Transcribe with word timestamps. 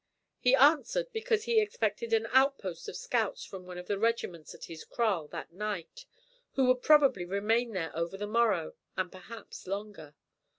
He 0.39 0.55
answered 0.55 1.11
because 1.13 1.43
he 1.43 1.61
expected 1.61 2.11
an 2.11 2.25
outpost 2.31 2.89
of 2.89 2.95
scouts 2.95 3.45
from 3.45 3.67
one 3.67 3.77
of 3.77 3.85
the 3.85 3.99
regiments 3.99 4.55
at 4.55 4.63
his 4.63 4.83
kraal 4.83 5.27
that 5.27 5.53
night, 5.53 6.07
who 6.53 6.65
would 6.65 6.81
probably 6.81 7.23
remain 7.23 7.73
there 7.73 7.95
over 7.95 8.17
the 8.17 8.25
morrow 8.25 8.73
and 8.97 9.11
perhaps 9.11 9.67
longer. 9.67 10.15